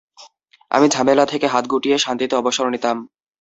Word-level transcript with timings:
আমি 0.71 0.87
ঝামেলা 0.89 1.25
থেকে 1.25 1.47
হাত 1.47 1.65
গুটিয়ে, 1.67 1.97
শান্তিতে 1.97 2.35
অবসর 2.35 2.65
নিতাম। 2.69 2.97